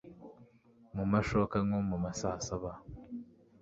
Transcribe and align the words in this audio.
Mu 0.95 1.03
mashoka 1.11 1.55
nko 1.65 1.79
mu 1.89 1.97
masaa 2.03 2.37
saba 2.47 2.71